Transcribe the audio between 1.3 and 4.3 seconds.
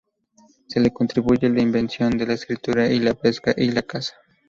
la invención de la escritura, la pesca y la caza.